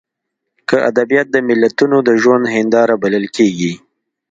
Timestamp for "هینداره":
2.55-2.95